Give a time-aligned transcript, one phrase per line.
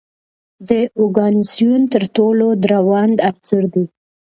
[0.69, 3.85] د اوګانیسون تر ټولو دروند عنصر دی.